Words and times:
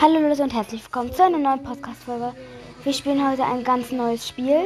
Hallo 0.00 0.20
Leute 0.20 0.44
und 0.44 0.54
herzlich 0.54 0.84
willkommen 0.84 1.12
zu 1.12 1.24
einer 1.24 1.38
neuen 1.38 1.62
Podcast-Folge. 1.64 2.32
Wir 2.84 2.92
spielen 2.92 3.28
heute 3.28 3.42
ein 3.42 3.64
ganz 3.64 3.90
neues 3.90 4.28
Spiel. 4.28 4.60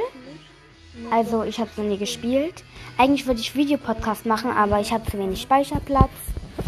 Also, 1.10 1.44
ich 1.44 1.58
habe 1.58 1.70
es 1.70 1.78
noch 1.78 1.84
nie 1.84 1.96
gespielt. 1.96 2.62
Eigentlich 2.98 3.26
würde 3.26 3.40
ich 3.40 3.54
Videopodcast 3.54 4.26
machen, 4.26 4.50
aber 4.50 4.78
ich 4.78 4.92
habe 4.92 5.10
zu 5.10 5.18
wenig 5.18 5.40
Speicherplatz. 5.40 6.10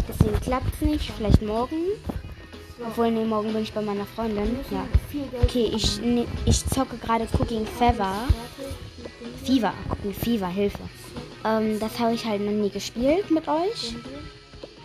Deswegen 0.07 0.39
klappt 0.39 0.73
es 0.73 0.81
nicht. 0.81 1.11
Vielleicht 1.11 1.43
morgen. 1.43 1.75
Obwohl, 2.83 3.11
nee, 3.11 3.25
morgen 3.25 3.53
bin 3.53 3.61
ich 3.61 3.73
bei 3.73 3.81
meiner 3.81 4.05
Freundin. 4.05 4.59
Ja. 4.71 4.85
Okay, 5.43 5.71
ich, 5.75 6.01
ne, 6.01 6.25
ich 6.45 6.65
zocke 6.65 6.97
gerade 6.97 7.27
Cooking 7.39 7.67
Fever. 7.67 8.27
Fever. 9.43 9.73
Cooking 9.89 10.13
Fever, 10.13 10.47
Hilfe. 10.47 10.81
Ähm, 11.45 11.79
das 11.79 11.99
habe 11.99 12.15
ich 12.15 12.25
halt 12.25 12.41
noch 12.41 12.51
nie 12.51 12.71
gespielt 12.71 13.29
mit 13.29 13.47
euch. 13.47 13.95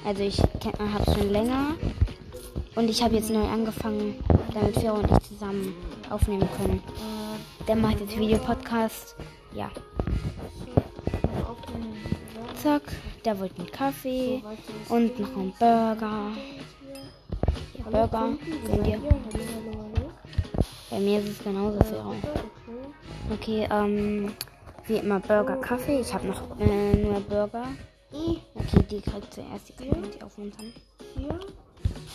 Also 0.05 0.23
ich 0.23 0.39
habe 0.41 1.03
es 1.07 1.15
schon 1.15 1.31
länger. 1.31 1.75
Und 2.79 2.89
ich 2.89 3.03
habe 3.03 3.17
jetzt 3.17 3.29
neu 3.29 3.43
angefangen, 3.43 4.15
damit 4.55 4.79
Fero 4.79 4.99
und 4.99 5.11
ich 5.11 5.29
zusammen 5.29 5.75
aufnehmen 6.11 6.49
können. 6.57 6.81
Der 7.67 7.75
macht 7.75 7.99
jetzt 7.99 8.17
Videopodcast. 8.17 9.17
Ja. 9.53 9.69
Zack. 12.63 12.83
Der 13.25 13.37
wollte 13.41 13.59
einen 13.59 13.73
Kaffee 13.73 14.45
und 14.91 15.19
noch 15.19 15.37
einen 15.37 15.53
Burger. 15.59 16.31
Ja, 17.75 17.91
Burger. 17.91 18.29
Nehmt 18.71 18.87
ihr? 18.87 19.01
Bei 20.89 21.01
mir 21.01 21.19
ist 21.19 21.31
es 21.31 21.43
genauso 21.43 21.81
Fero. 21.81 22.15
Okay, 23.33 23.67
ähm, 23.73 24.33
wie 24.87 24.99
immer 24.99 25.19
Burger, 25.19 25.57
Kaffee. 25.57 25.99
Ich 25.99 26.15
habe 26.15 26.29
noch 26.29 26.43
äh, 26.61 26.95
nur 26.95 27.19
Burger. 27.23 27.65
Okay, 28.13 28.85
die 28.89 29.01
kriegt 29.01 29.35
zuerst. 29.35 29.69
Die 29.69 29.89
kann 29.89 30.05
ich 30.05 30.23
aufmuntern. 30.23 30.73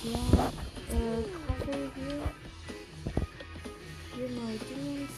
Hier. 0.03 0.11
Ja, 0.11 0.17
äh, 0.91 1.23
Kaffee 1.47 1.87
hier. 1.95 2.19
Hier 4.15 4.29
mal 4.35 4.55
Dings. 4.67 5.13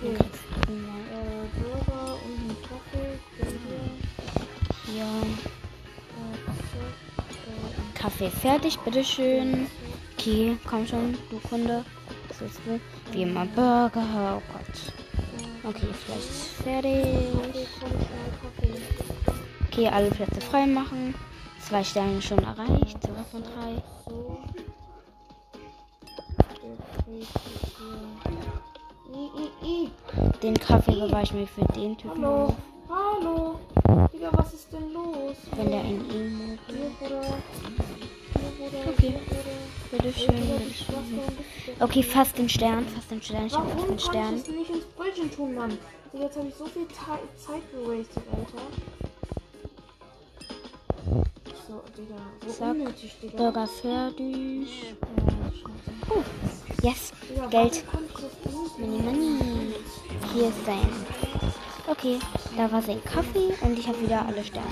Dann 0.00 0.14
Okay. 0.14 0.16
ja. 0.68 0.96
Äh, 1.12 1.46
Burger 1.60 2.08
und 2.24 2.36
einen 2.40 2.56
Kaffee. 2.62 3.12
Hier. 4.86 4.94
Hier. 4.94 5.10
Äh, 6.16 6.38
Kaffee 7.94 8.30
fertig, 8.30 8.78
bitteschön. 8.78 9.66
Okay, 10.18 10.56
komm 10.66 10.86
schon, 10.86 11.18
du 11.30 11.38
Kunde. 11.40 11.84
Was 12.28 12.40
willst 12.40 12.60
du? 12.64 12.80
Wie 13.12 13.22
immer 13.24 13.44
Burger. 13.44 14.38
Oh 14.38 14.42
Gott. 14.52 14.94
Okay, 15.64 15.88
vielleicht 16.06 16.32
fertig. 16.64 17.28
Okay, 19.70 19.88
alle 19.88 20.08
Plätze 20.08 20.40
frei 20.40 20.66
machen. 20.66 21.14
Zwei 21.68 21.82
Sterne 21.82 22.22
schon 22.22 22.38
erreicht. 22.38 22.98
Zwei 23.02 23.22
von 23.30 23.42
drei. 23.42 23.82
So. 24.08 24.38
Den 30.42 30.54
Kaffee 30.54 30.92
bewahre 30.92 31.22
ich 31.22 31.32
mir 31.32 31.46
für 31.46 31.64
den 31.74 31.96
Typen 31.96 32.24
Hallo. 32.24 32.54
Hallo. 32.88 33.58
Digga, 34.12 34.30
was 34.32 34.52
ist 34.54 34.72
denn 34.72 34.92
los? 34.92 35.36
Wenn 35.56 35.70
der 35.70 35.80
ein 35.80 36.10
Emo. 36.10 36.58
Bruder. 36.98 37.38
Okay. 38.88 39.14
Warum 39.90 40.12
bist 40.12 40.88
du 40.88 40.92
denn- 40.92 41.82
Okay, 41.82 42.02
fast 42.02 42.38
den 42.38 42.48
Stern, 42.48 42.86
fast 42.86 43.10
den 43.10 43.22
Stern. 43.22 43.46
Ich 43.46 43.54
habe 43.54 43.68
fast 43.68 43.76
Warum 43.78 43.88
den 43.88 43.96
kann 43.98 44.10
Stern. 44.10 44.36
ich 44.36 44.42
das 44.44 44.54
nicht 44.54 44.70
ins 44.70 44.84
Brötchen 44.96 45.30
tun, 45.30 45.54
Mann? 45.54 45.78
Digga, 46.12 46.24
jetzt 46.24 46.36
habe 46.36 46.48
ich 46.48 46.54
so 46.54 46.64
viel 46.66 46.86
Zeit 46.88 47.62
gewastet, 47.72 48.22
Alter. 48.32 48.62
Digga. 51.96 52.16
So 52.46 52.52
Zack. 52.52 52.70
unnötig, 52.70 53.16
Digga. 53.22 53.36
Burger 53.36 53.66
fertig. 53.66 54.68
Ja. 54.82 54.96
Oh, 56.10 56.22
yes. 56.82 57.12
Digga, 57.28 57.46
Geld. 57.46 57.84
Money, 58.78 59.02
money. 59.02 59.74
Hier 60.34 60.48
ist 60.48 60.66
sein. 60.66 60.90
Okay, 61.86 62.18
da 62.56 62.70
war 62.70 62.82
sein 62.82 63.02
Kaffee 63.04 63.54
und 63.62 63.78
ich 63.78 63.86
habe 63.86 64.00
wieder 64.02 64.26
alle 64.26 64.44
Sterne. 64.44 64.66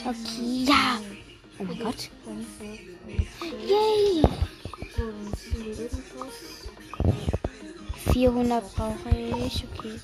Okay, 0.00 0.64
ja. 0.64 1.00
Oh 1.58 1.64
mein 1.64 1.78
Gott. 1.80 2.10
Yay. 3.66 4.22
So, 4.96 5.02
dann 5.02 5.34
ziehen 5.36 5.64
wir 5.64 5.78
irgendwas. 5.78 6.34
400 8.12 8.74
brauche 8.74 9.10
ich. 9.46 9.64
Okay. 9.76 10.00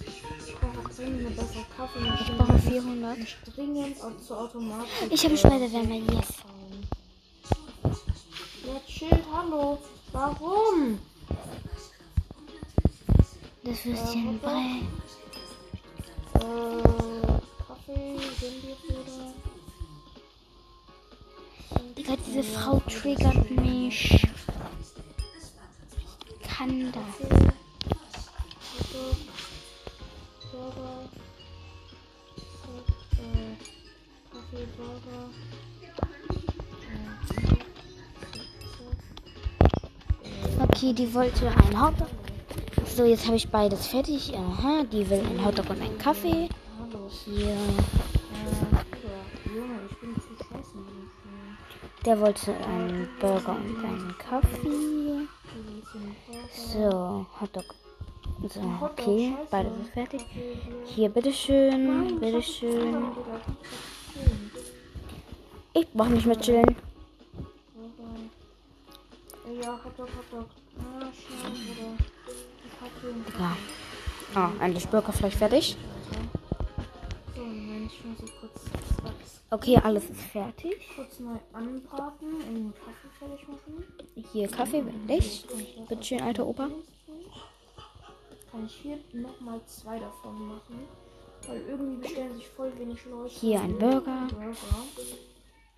Ich 1.02 1.08
brauche 1.08 1.16
dringend 1.18 1.26
eine 1.26 1.30
bessere 1.30 1.62
Ich 1.62 1.76
Kaffeemaschine. 1.76 2.38
brauche 2.38 2.58
400. 2.58 3.18
Dringend 3.56 4.00
auch 4.02 4.20
zur 4.24 4.40
Automatik. 4.40 4.88
Ich 5.10 5.24
habe 5.24 5.36
Spider-Wärmer. 5.36 5.94
Yes. 5.96 6.28
Ja, 8.64 8.80
chill, 8.86 9.24
hallo. 9.34 9.78
Warum? 10.12 10.98
Das 13.64 13.84
Würstchen 13.84 14.38
Brei. 14.40 14.82
Äh, 16.34 16.82
Kaffee, 17.66 18.18
Sendebrüder. 18.38 19.32
Digga, 21.96 22.16
diese 22.26 22.42
Frau 22.44 22.80
triggert 22.80 23.50
mich. 23.50 24.22
Ich 26.40 26.48
kann 26.48 26.92
das. 26.92 27.51
Zack. 34.76 35.22
Okay, 40.62 40.92
die 40.92 41.12
wollte 41.14 41.48
einen 41.48 41.80
Hotdog. 41.80 42.08
So, 42.86 43.04
jetzt 43.04 43.26
habe 43.26 43.36
ich 43.36 43.48
beides 43.48 43.86
fertig. 43.86 44.32
Aha, 44.36 44.84
die 44.84 45.08
will 45.08 45.20
einen 45.20 45.44
Hotdog 45.44 45.70
und 45.70 45.80
einen 45.80 45.98
Kaffee. 45.98 46.48
Hier. 47.24 47.56
Der 52.04 52.20
wollte 52.20 52.54
einen 52.66 53.08
Burger 53.20 53.56
und 53.56 53.84
einen 53.84 54.14
Kaffee. 54.18 55.28
So, 56.52 57.26
Hotdog. 57.40 57.64
So, 58.48 58.60
okay, 58.80 59.34
beides 59.50 59.72
ist 59.82 59.90
fertig. 59.90 60.24
Hier, 60.84 61.08
bitteschön, 61.08 62.18
bitteschön. 62.18 63.04
Ich 65.74 65.88
brauche 65.92 66.10
nicht 66.10 66.26
mehr 66.26 66.38
chillen. 66.38 66.76
Ja, 69.62 69.78
Hotdog, 69.84 70.08
Hotdog. 70.16 70.48
Ah. 70.78 71.10
Kaffee. 72.78 73.14
Ja. 73.38 73.56
Ah, 74.34 74.50
endlich 74.60 74.86
Burgerfleisch 74.88 75.34
fertig. 75.36 75.76
So, 77.34 77.42
muss 77.42 78.32
kurz 78.40 78.60
Okay, 79.50 79.78
alles 79.82 80.08
ist 80.08 80.20
fertig. 80.20 80.88
kurz 80.96 81.20
neu 81.20 81.36
anbraten 81.52 82.40
den 82.54 82.72
Kaffee 82.74 83.08
fertig 83.18 83.46
machen. 83.48 83.84
Hier, 84.32 84.48
Kaffee 84.48 84.82
fertig. 85.06 85.44
Bitteschön, 85.88 86.22
alter 86.22 86.46
Opa. 86.46 86.70
Kann 88.50 88.66
ich 88.66 88.74
hier 88.74 88.98
nochmal 89.12 89.60
zwei 89.66 89.98
davon 89.98 90.48
machen. 90.48 90.86
Weil 91.46 91.60
irgendwie 91.68 92.00
bestellen 92.02 92.34
sich 92.34 92.48
voll 92.48 92.72
wenig 92.78 93.04
Leute. 93.04 93.34
Hier 93.34 93.60
ein 93.60 93.78
Burger. 93.78 94.28
Burger. 94.30 94.54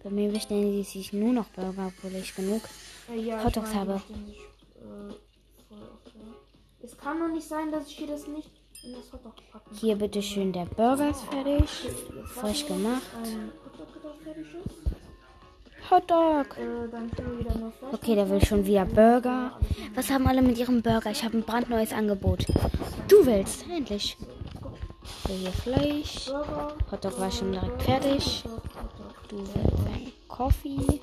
Bei 0.04 0.10
mir 0.10 0.30
bestellen 0.30 0.70
die 0.70 0.82
sich 0.82 1.14
nur 1.14 1.32
noch 1.32 1.46
Burger, 1.46 1.88
obwohl 1.88 2.14
ich 2.20 2.36
genug. 2.36 2.60
Äh, 3.10 3.20
ja, 3.20 3.38
ich 3.38 3.44
Hotdogs 3.44 3.74
meine, 3.74 3.80
habe. 3.80 3.92
äh, 3.94 5.12
oft, 5.72 6.14
ja. 6.14 6.20
Es 6.82 6.98
kann 6.98 7.18
doch 7.18 7.28
nicht 7.34 7.48
sein, 7.48 7.72
dass 7.72 7.88
ich 7.88 7.96
hier 7.96 8.08
das 8.08 8.26
nicht 8.28 8.50
in 8.84 8.92
das 8.92 9.10
Hotdog 9.10 9.32
packen 9.50 9.74
Hier, 9.74 9.96
bitteschön, 9.96 10.52
der 10.52 10.66
Burger 10.66 11.08
ist 11.08 11.22
fertig. 11.22 11.70
Frisch 12.26 12.66
gemacht. 12.66 13.00
Hotdog. 15.90 16.56
Äh. 16.58 17.92
Okay, 17.92 18.14
der 18.14 18.28
will 18.28 18.44
schon 18.44 18.66
wieder 18.66 18.84
Burger. 18.84 19.58
Was 19.94 20.10
haben 20.10 20.26
alle 20.26 20.42
mit 20.42 20.58
ihrem 20.58 20.82
Burger? 20.82 21.10
Ich 21.10 21.24
habe 21.24 21.38
ein 21.38 21.44
brandneues 21.44 21.94
Angebot. 21.94 22.44
Du 23.08 23.24
willst, 23.24 23.64
endlich. 23.70 24.18
So, 25.26 25.32
hier 25.32 25.52
Fleisch. 25.52 26.30
Hotdog 26.90 27.18
war 27.18 27.30
schon 27.30 27.52
direkt 27.52 27.82
fertig. 27.82 28.44
Du 29.28 29.38
willst 29.38 29.86
ein 29.86 30.12
Coffee. 30.28 31.00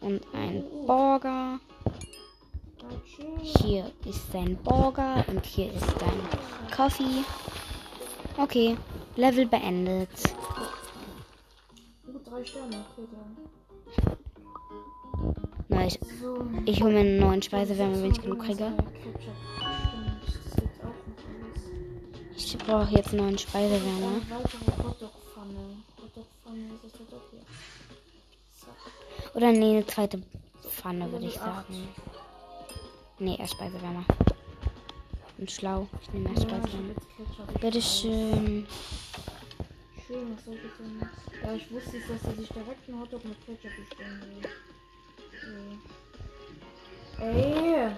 Und 0.00 0.20
ein 0.32 0.64
Burger. 0.86 1.60
Hier 3.40 3.90
ist 4.04 4.26
dein 4.32 4.56
Burger 4.56 5.24
und 5.28 5.44
hier 5.46 5.72
ist 5.72 5.94
dein 6.00 6.70
Coffee. 6.76 7.24
Okay, 8.36 8.76
Level 9.16 9.46
beendet. 9.46 10.08
Na, 15.68 15.86
ich, 15.86 15.98
ich 16.64 16.82
hole 16.82 16.92
mir 16.92 17.00
einen 17.00 17.18
neuen 17.18 17.42
Speisewärmer, 17.42 18.02
wenn 18.02 18.10
ich 18.10 18.20
genug 18.22 18.40
kriege. 18.40 18.72
Ich 22.36 22.58
brauche 22.58 22.90
jetzt 22.94 23.10
einen 23.10 23.18
neuen 23.18 23.38
Speisewärmer. 23.38 24.06
Eine 24.08 24.30
weitere 24.30 24.82
Hotdog-Pfanne. 24.82 25.82
Hotdog-Pfanne. 26.02 26.74
ist 26.84 26.84
das 26.84 27.06
doch 27.10 27.22
hier. 27.30 27.40
Zack. 28.58 28.76
Oder 29.34 29.52
nee, 29.52 29.70
eine 29.76 29.86
zweite 29.86 30.22
Pfanne, 30.68 31.10
würde 31.10 31.26
ich 31.26 31.34
sagen. 31.34 31.88
Nee, 33.18 33.36
erst 33.38 33.54
Speisewärmer. 33.54 34.04
Bin 35.38 35.48
schlau. 35.48 35.88
Ich 36.02 36.12
nehme. 36.12 36.30
Ich 36.34 36.46
Bitteschön. 37.60 38.66
Schön, 40.06 40.36
was 40.36 40.44
soll 40.44 40.54
ich 40.54 40.60
denn? 40.78 41.08
Ja, 41.42 41.54
ich 41.54 41.70
wusste 41.70 41.96
jetzt, 41.96 42.10
dass 42.10 42.24
er 42.24 42.34
sich 42.36 42.48
direkt 42.48 42.88
einen 42.88 43.00
Hotdog 43.00 43.24
mit 43.24 43.38
Ketchup 43.46 43.70
bestellen 43.76 44.20
will. 44.20 44.42
So. 47.18 47.24
Ey! 47.24 47.90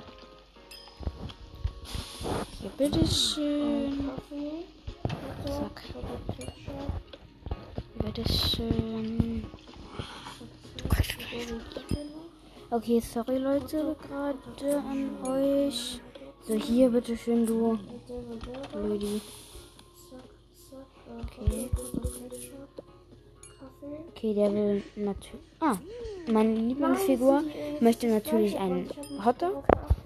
Hier, 2.60 2.70
bitteschön. 2.78 4.10
Zack. 5.46 5.82
Bitteschön. 7.98 9.44
Zack, 10.88 10.94
zack. 10.94 10.94
So, 10.94 10.94
wo 10.94 11.00
ist 11.00 11.10
der 11.10 11.20
noch? 11.20 11.23
Okay, 12.70 13.00
sorry 13.00 13.38
Leute, 13.38 13.96
gerade 14.02 14.76
an 14.78 15.10
euch. 15.24 16.00
So, 16.46 16.54
hier, 16.54 16.92
du. 17.46 17.78
Lüdi. 18.74 19.20
Zack, 20.10 20.20
zack. 20.70 20.86
Äh, 21.38 21.68
Okay. 21.70 21.70
Okay, 24.08 24.34
der 24.34 24.52
will 24.52 24.82
natürlich. 24.96 25.40
Ah, 25.60 25.76
meine 26.30 26.54
Lieblingsfigur 26.54 27.42
möchte 27.80 28.08
natürlich 28.08 28.58
einen 28.58 28.88
Hotdog. 29.24 29.64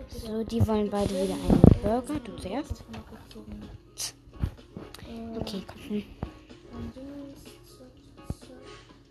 So, 0.08 0.42
die 0.44 0.66
wollen 0.66 0.90
beide 0.90 1.10
wieder 1.10 1.34
einen 1.34 1.62
Burger. 1.82 2.20
Du 2.20 2.36
zuerst. 2.36 2.84
Okay, 5.40 5.62
komm. 5.66 6.02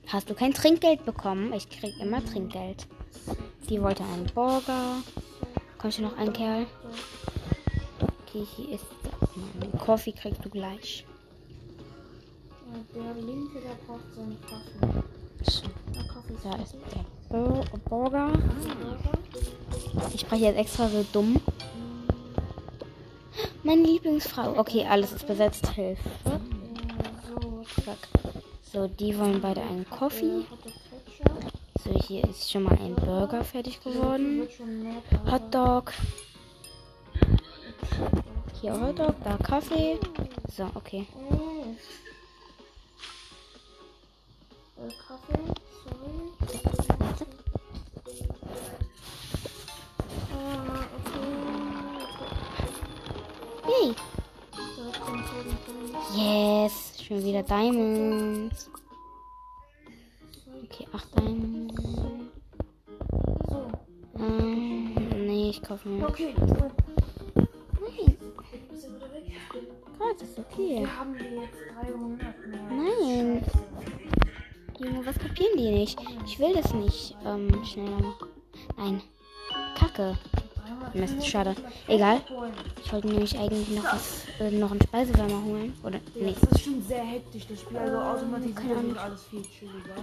Hast 0.07 0.29
du 0.29 0.33
kein 0.33 0.53
Trinkgeld 0.53 1.03
bekommen? 1.05 1.51
Ich 1.51 1.69
krieg 1.69 1.93
immer 1.99 2.23
Trinkgeld. 2.23 2.87
Die 3.69 3.81
wollte 3.81 4.03
einen 4.03 4.25
Burger. 4.33 5.03
Kommt 5.77 5.93
hier 5.95 6.05
noch 6.05 6.17
ein 6.17 6.31
Kerl? 6.31 6.65
Okay, 7.99 8.45
hier 8.55 8.75
ist 8.75 8.85
mein 9.59 9.71
Coffee 9.79 10.13
kriegst 10.13 10.43
du 10.45 10.49
gleich. 10.49 11.05
Der 12.95 13.13
linke, 13.21 13.59
der 13.59 13.75
braucht 13.85 14.13
seinen 14.15 14.37
Kaffee. 14.41 15.03
Der 15.93 16.51
da 16.51 16.63
ist 16.63 16.75
der 16.93 17.05
Bur 17.29 17.65
Burger. 17.89 18.31
Ich 20.13 20.21
spreche 20.21 20.45
jetzt 20.45 20.57
extra 20.57 20.87
so 20.87 21.05
dumm. 21.11 21.41
Meine 23.63 23.83
Lieblingsfrau. 23.83 24.57
Okay, 24.57 24.85
alles 24.85 25.11
ist 25.11 25.27
besetzt. 25.27 25.67
Hilfe. 25.71 26.09
Äh, 26.25 28.16
so, 28.77 28.87
die 28.87 29.17
wollen 29.17 29.41
beide 29.41 29.61
einen 29.61 29.89
Coffee. 29.89 30.45
So, 31.83 31.99
hier 32.07 32.23
ist 32.29 32.51
schon 32.51 32.63
mal 32.63 32.77
ein 32.79 32.93
Burger 32.93 33.43
fertig 33.43 33.81
geworden. 33.83 34.47
Hotdog. 35.31 35.93
Hier 38.61 38.79
Hotdog, 38.79 39.15
da 39.23 39.37
Kaffee. 39.37 39.97
So, 40.55 40.69
okay. 40.75 41.07
Wieder 57.37 57.43
Diamonds. 57.43 58.69
Okay, 60.63 60.87
acht 60.91 61.19
Diamonds. 61.19 61.75
So, 63.49 63.71
Ähm, 64.19 64.95
nee, 65.27 65.49
ich 65.51 65.61
kaufe 65.61 65.87
mir. 65.87 66.07
okay. 66.07 66.33
Nein. 66.37 66.57
Wieder 68.71 69.13
weg? 69.13 69.25
Gott, 69.99 70.21
ist 70.21 70.39
okay. 70.39 70.79
Wir 70.79 70.97
haben 70.99 71.13
wir 71.13 71.41
jetzt 71.41 71.59
300 71.79 72.47
mehr. 72.47 72.61
Nein. 72.71 73.45
Junge, 74.79 75.05
was 75.05 75.19
kapieren 75.19 75.57
die 75.57 75.71
nicht? 75.71 75.99
Ich 76.25 76.39
will 76.39 76.53
das 76.53 76.73
nicht 76.73 77.15
ähm, 77.25 77.63
schneller 77.63 77.99
machen. 77.99 78.27
Nein. 78.77 79.01
Kacke. 79.75 80.17
300 80.65 80.95
Mist, 80.95 81.27
schade. 81.27 81.55
Egal. 81.87 82.21
Ich 82.87 82.93
wollte 82.93 83.07
nämlich 83.07 83.37
eigentlich 83.37 83.69
noch 83.71 83.83
was, 83.83 84.23
äh, 84.39 84.49
noch 84.49 84.71
einen 84.71 84.81
Speisewärmer 84.81 85.43
holen. 85.43 85.73
Oder, 85.83 85.99
nee. 86.15 86.33
Das 86.39 86.51
ist 86.53 86.63
schon 86.63 86.81
sehr 86.81 87.03
hektisch, 87.03 87.45
das 87.45 87.59
Spiel. 87.59 87.75
Also 87.75 87.97
keine 87.97 88.09
automatisiert 88.09 88.77
und 88.77 88.97
alles 88.97 89.23
viel 89.25 89.41
chilliger. 89.41 89.95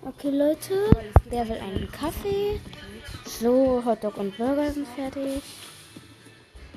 Okay, 0.00 0.30
Leute. 0.30 0.74
Der 1.30 1.46
will 1.46 1.58
einen 1.58 1.92
Kaffee. 1.92 2.58
So, 3.26 3.82
Hotdog 3.84 4.16
und 4.16 4.34
Burger 4.38 4.72
sind 4.72 4.88
fertig. 4.88 5.42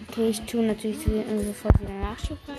Okay, 0.10 0.28
ich 0.28 0.42
tue 0.42 0.64
natürlich 0.64 1.08
äh, 1.08 1.46
sofort 1.46 1.80
wieder 1.80 1.94
Nachschub 1.94 2.38
rein. 2.46 2.58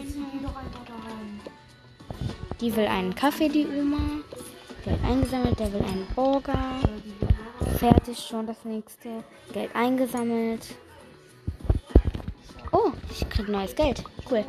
Die 2.62 2.76
will 2.76 2.86
einen 2.86 3.14
Kaffee, 3.14 3.50
die 3.50 3.66
Oma. 3.66 4.22
Geld 4.86 5.04
eingesammelt. 5.04 5.60
Der 5.60 5.70
will 5.70 5.82
einen 5.82 6.06
Burger. 6.16 6.80
Fertig 7.76 8.18
schon 8.18 8.46
das 8.46 8.64
nächste. 8.64 9.22
Geld 9.52 9.76
eingesammelt. 9.76 10.66
Oh, 12.82 12.92
ich 13.10 13.28
krieg 13.28 13.48
neues 13.48 13.76
Geld. 13.76 14.02
Cool. 14.30 14.42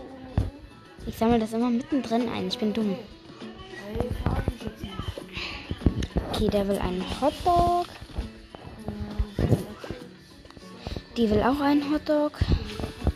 Ich 1.06 1.18
sammle 1.18 1.40
das 1.40 1.52
immer 1.52 1.70
mittendrin 1.70 2.30
ein. 2.30 2.48
Ich 2.48 2.58
bin 2.58 2.72
dumm. 2.72 2.96
Okay, 6.30 6.48
der 6.48 6.66
will 6.68 6.80
einen 6.80 7.04
Hotdog. 7.20 7.88
Die 11.18 11.30
will 11.30 11.42
auch 11.42 11.60
einen 11.60 11.92
Hotdog. 11.92 12.40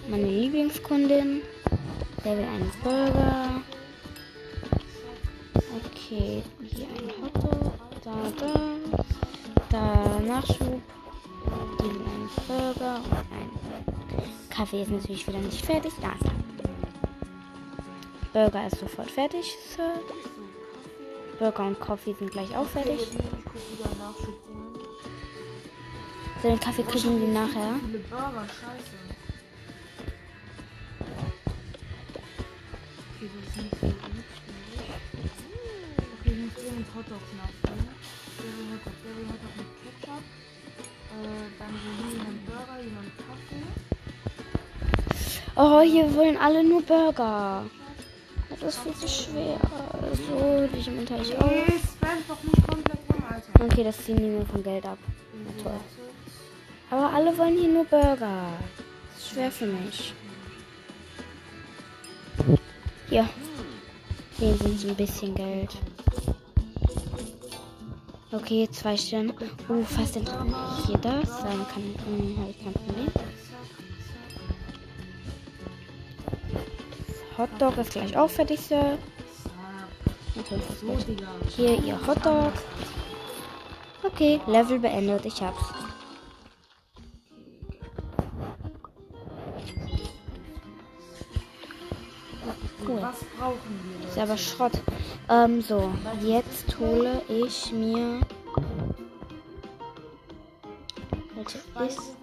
Meine 0.09 0.27
Lieblingskundin. 0.27 1.41
Der 2.25 2.37
will 2.37 2.45
einen 2.45 2.71
Burger. 2.83 3.61
Okay, 5.85 6.43
hier 6.61 6.87
ein 6.87 7.11
Hotdog. 7.21 7.71
Da, 8.03 8.15
da. 8.37 8.53
Da 9.69 10.19
Nachschub. 10.19 10.81
Die 11.79 11.83
will 11.83 12.01
einen 12.05 12.29
Burger 12.47 13.01
Kaffee 14.55 14.83
ist 14.83 14.91
natürlich 14.91 15.27
wieder 15.27 15.39
nicht 15.39 15.65
fertig. 15.65 15.91
Da 16.01 16.13
ist 16.13 16.23
er. 16.23 16.31
Burger 18.31 18.67
ist 18.67 18.79
sofort 18.79 19.11
fertig, 19.11 19.53
Sir. 19.75 19.99
Burger 21.39 21.67
und 21.67 21.81
Kaffee 21.81 22.13
sind 22.17 22.31
gleich 22.31 22.55
auch 22.55 22.67
fertig. 22.67 23.01
So, 26.41 26.47
den 26.47 26.59
Kaffee 26.59 26.83
kriegen 26.83 27.19
wir 27.19 27.27
nachher. 27.27 27.75
So. 28.09 28.15
Äh, 41.15 41.27
dann 41.57 41.73
will 41.73 41.95
hier 41.97 42.11
jemand 42.17 42.45
Burger, 42.45 42.77
jemand 42.81 43.17
Kaffee. 43.17 43.84
Oh, 45.57 45.79
hier 45.79 46.13
wollen 46.13 46.37
alle 46.37 46.63
nur 46.63 46.81
Burger. 46.81 47.63
Das 48.49 48.61
ist 48.61 48.79
viel 48.79 48.93
zu 48.93 49.07
schwer. 49.07 49.57
So, 50.27 50.67
die 50.67 50.89
im 50.89 50.99
Unterricht 50.99 51.33
auch. 51.37 51.51
Okay, 53.61 53.83
das 53.83 54.03
ziehen 54.03 54.17
die 54.17 54.23
mir 54.23 54.45
von 54.45 54.61
Geld 54.61 54.85
ab. 54.85 54.97
So, 55.57 55.63
toll. 55.63 55.79
Aber 56.91 57.13
alle 57.13 57.37
wollen 57.37 57.57
hier 57.57 57.69
nur 57.69 57.85
Burger. 57.85 58.49
Das 59.13 59.23
ist 59.23 59.29
schwer 59.29 59.49
für 59.51 59.67
mich. 59.67 60.13
Hier. 63.09 63.29
Hier 64.37 64.55
sind 64.55 64.79
so 64.79 64.89
ein 64.89 64.95
bisschen 64.95 65.33
Geld. 65.35 65.69
Okay, 68.31 68.67
zwei 68.71 68.97
Sterne. 68.97 69.33
Oh, 69.69 69.83
fast 69.83 70.17
in 70.17 70.25
Hier 70.85 70.97
das. 70.97 71.29
Dann 71.41 71.65
kann 71.67 71.95
hm, 72.05 72.37
habe 72.39 72.49
ich 72.49 72.61
kein 72.61 72.73
Problem. 72.73 73.07
Hotdog 77.37 77.77
ist 77.77 77.91
gleich 77.91 78.15
auch 78.17 78.29
fertig, 78.29 78.59
Sir. 78.61 78.97
Hier 81.55 81.83
ihr 81.83 81.99
Hotdog. 82.07 82.53
Okay, 84.03 84.39
Level 84.47 84.79
beendet. 84.79 85.25
Ich 85.25 85.41
hab's. 85.41 85.73
Cool. 92.85 93.01
Was? 93.01 93.21
Ist 94.09 94.17
aber 94.17 94.37
Schrott. 94.37 94.73
Ähm, 95.29 95.61
so. 95.61 95.91
Jetzt 96.21 96.77
hole 96.79 97.21
ich 97.27 97.71
mir. 97.71 98.21
Welche 101.35 101.57
ist. 101.85 102.15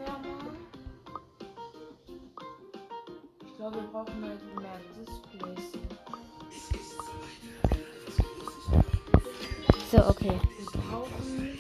So, 9.93 9.99
okay. 10.09 10.41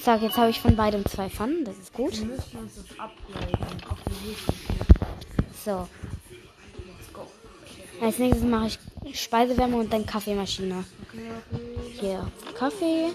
Sag, 0.01 0.23
jetzt 0.23 0.39
habe 0.39 0.49
ich 0.49 0.59
von 0.59 0.75
beidem 0.75 1.05
zwei 1.05 1.29
Pfannen. 1.29 1.67
Das 1.67 1.77
ist 1.77 1.93
gut. 1.93 2.15
So. 5.63 5.87
Als 8.01 8.19
nächstes 8.19 8.43
mache 8.45 8.69
ich 9.05 9.21
Speisewärme 9.21 9.77
und 9.77 9.93
dann 9.93 10.07
Kaffeemaschine. 10.07 10.83
Hier 12.01 12.27
Kaffee. 12.59 13.11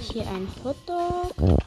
Hier 0.00 0.26
ein 0.26 0.48
Hotdog. 0.64 1.61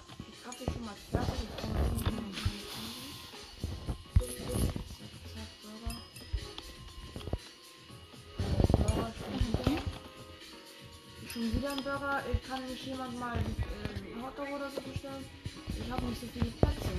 Ein 11.75 11.83
Burger. 11.83 12.19
Äh, 12.19 12.47
Kann 12.47 12.65
nicht 12.67 12.85
jemand 12.85 13.19
mal 13.19 13.35
äh, 13.37 13.39
einen 13.39 14.23
Hotdog 14.23 14.47
oder 14.55 14.69
so 14.69 14.81
bestellen? 14.81 15.25
Ich 15.67 15.91
habe 15.91 16.05
nicht 16.05 16.21
so 16.21 16.27
viele 16.27 16.51
Plätze. 16.51 16.89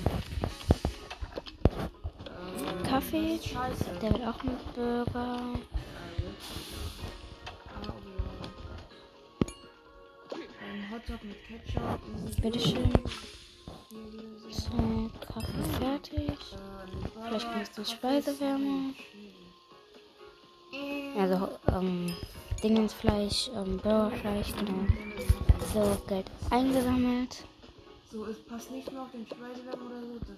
Äh, 2.25 2.87
Kaffee. 2.87 3.39
Der 4.01 4.11
wird 4.11 4.23
auch 4.27 4.43
ein 4.43 4.57
Burger. 4.75 5.39
Ah, 7.73 7.87
oh. 7.87 7.93
Ein 10.63 10.91
Hotdog 10.91 11.23
mit 11.23 11.37
Ketchup. 11.47 11.99
easy 12.27 12.41
Bitteschön. 12.41 12.91
peasy. 12.93 14.51
So, 14.51 15.09
Kaffee 15.33 15.67
fertig. 15.79 16.37
Vielleicht 17.27 17.51
kommt 17.51 17.77
die 17.77 17.85
Speisewärme. 17.85 18.93
Also, 21.17 21.57
ähm, 21.69 22.15
Dingensfleisch, 22.63 23.49
ähm, 23.55 23.77
Burgerfleisch, 23.77 24.53
genau. 24.57 24.85
So, 25.73 25.97
Geld 26.07 26.25
eingesammelt. 26.49 27.43
So, 28.11 28.25
es 28.25 28.39
passt 28.45 28.71
nicht 28.71 28.91
mehr 28.91 29.01
auf 29.01 29.11
den 29.11 29.25
Speisewärme 29.27 29.85
oder 29.85 30.01
so. 30.01 30.33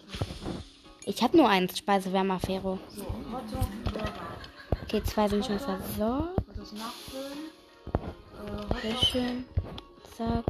Ich 1.06 1.24
habe 1.24 1.38
nur 1.38 1.48
eins 1.48 1.78
Speisewärmer-Fero. 1.78 2.80
so, 2.90 3.02
Hotdog, 3.02 3.84
Burger. 3.84 4.14
Okay, 4.84 5.04
zwei 5.04 5.28
sind 5.30 5.46
schon 5.46 5.60
versorgt. 5.60 6.42
Das 6.56 6.74
nachfüllen. 6.74 7.40
Äh, 7.94 8.52
Hotdog 8.52 8.82
Bitteschön. 8.82 9.46
Zack. 10.18 10.44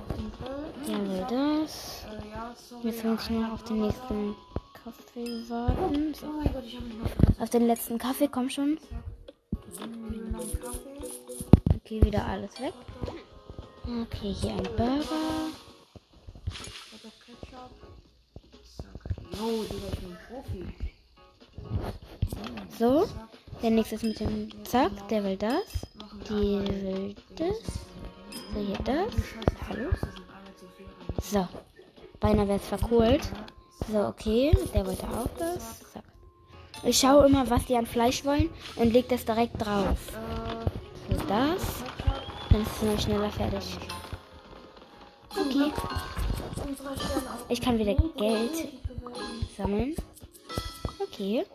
Ja, 0.87 0.97
will 0.97 1.25
das. 1.29 2.05
Äh, 2.05 2.29
ja, 2.31 2.55
sorry. 2.55 2.87
Jetzt 2.87 3.03
muss 3.03 3.23
ich 3.23 3.29
noch 3.29 3.51
auf 3.51 3.63
den 3.63 3.81
nächsten 3.81 4.35
Kaffee 4.83 5.49
warten. 5.49 6.13
So. 6.15 6.25
Oh 6.25 6.41
mein 6.41 6.53
Gott, 6.53 6.63
ich 6.65 6.75
habe 6.75 6.85
mich 6.85 6.97
noch 6.97 7.09
vergessen. 7.09 7.41
Auf 7.43 7.49
den 7.49 7.67
letzten 7.67 7.97
Kaffee, 7.99 8.27
komm 8.27 8.49
schon. 8.49 8.79
Ich 9.71 9.79
Okay, 11.89 12.05
wieder 12.05 12.23
alles 12.23 12.51
weg. 12.61 12.73
Okay, 13.83 14.31
hier 14.31 14.51
ein 14.51 14.63
Burger. 14.77 15.49
So. 22.77 23.07
Der 23.63 23.71
nächste 23.71 23.95
ist 23.95 24.03
mit 24.03 24.19
dem 24.19 24.51
Zack, 24.65 24.91
der 25.07 25.23
will 25.23 25.35
das. 25.35 25.63
Die 26.29 26.59
will 26.59 27.15
das. 27.35 27.57
So, 28.53 28.59
hier 28.59 28.77
das. 28.85 29.13
Hallo. 29.67 29.89
So. 31.23 31.47
Beinahe 32.19 32.47
wäre 32.47 32.59
es 32.59 32.67
verkohlt. 32.67 33.27
So, 33.91 34.05
okay. 34.05 34.55
Der 34.75 34.85
wollte 34.85 35.07
auch 35.07 35.29
das. 35.39 35.81
Ich 36.83 36.99
schaue 36.99 37.25
immer, 37.25 37.49
was 37.49 37.65
die 37.65 37.75
an 37.75 37.87
Fleisch 37.87 38.23
wollen 38.25 38.51
und 38.75 38.93
leg 38.93 39.09
das 39.09 39.25
direkt 39.25 39.59
drauf. 39.59 39.97
Das. 41.29 41.83
Dann 42.49 42.61
ist 42.63 42.71
es 42.77 42.81
noch 42.81 42.99
schneller 42.99 43.29
fertig. 43.29 43.77
Okay. 45.29 45.71
Ich 47.49 47.61
kann 47.61 47.77
wieder 47.77 47.93
Geld 47.93 48.67
sammeln. 49.55 49.95
Okay. 50.99 51.45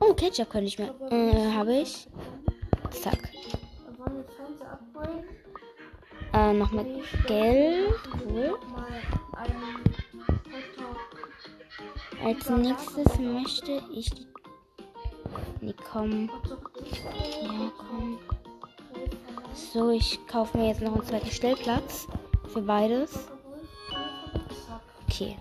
Oh, 0.00 0.14
Ketchup 0.14 0.48
könnte 0.48 0.68
ich 0.68 0.78
mehr. 0.78 0.94
Äh, 1.10 1.52
habe 1.52 1.74
ich. 1.74 2.08
Zack. 3.02 3.28
Äh, 6.32 6.52
noch 6.54 6.72
mit 6.72 6.86
Geld. 7.26 7.94
Cool. 8.26 8.58
Als 12.24 12.48
nächstes 12.48 13.18
möchte 13.18 13.82
ich 13.92 14.08
die. 14.08 14.34
Nee, 15.60 15.74
komm. 15.90 16.30
Ja, 17.42 17.72
komm. 17.78 18.18
So, 19.54 19.90
ich 19.90 20.18
kaufe 20.26 20.56
mir 20.56 20.68
jetzt 20.68 20.80
noch 20.80 20.94
einen 20.94 21.04
zweiten 21.04 21.30
Stellplatz. 21.30 22.06
Für 22.52 22.62
beides. 22.62 23.12
Okay. 25.08 25.36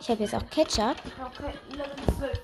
Ich 0.00 0.08
habe 0.08 0.22
jetzt 0.22 0.34
auch 0.34 0.46
Ketchup. 0.50 0.96
Okay, 1.18 1.52
Level 1.70 2.18
12. 2.18 2.40